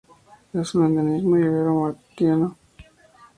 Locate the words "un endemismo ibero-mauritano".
0.73-2.57